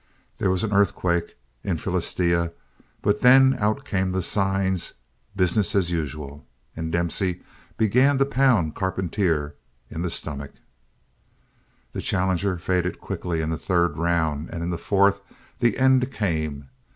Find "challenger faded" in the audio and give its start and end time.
12.01-12.99